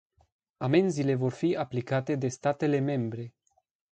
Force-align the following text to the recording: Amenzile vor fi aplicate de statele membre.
Amenzile 0.57 1.15
vor 1.19 1.31
fi 1.39 1.51
aplicate 1.55 2.15
de 2.15 2.27
statele 2.29 2.79
membre. 2.79 3.29